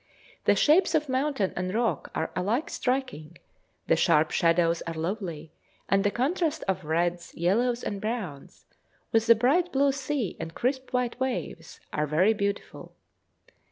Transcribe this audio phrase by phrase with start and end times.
[0.45, 3.37] The shapes of mountain and rock are alike striking,
[3.85, 5.51] the sharp shadows are lovely,
[5.87, 8.65] and the contrast of reds, yellows, and browns,
[9.11, 12.95] with the bright blue sea and crisp white waves, is very beautiful.